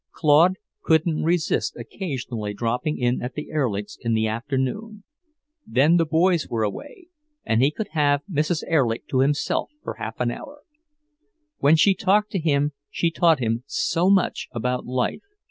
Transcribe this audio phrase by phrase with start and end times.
[0.13, 5.03] Claude couldn't resist occasionally dropping in at the Erlichs' in the afternoon;
[5.63, 7.09] then the boys were away,
[7.45, 8.63] and he could have Mrs.
[8.67, 10.61] Erlich to himself for half an hour.
[11.59, 15.21] When she talked to him she taught him so much about life.